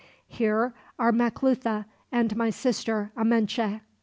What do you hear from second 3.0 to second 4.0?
Amenche."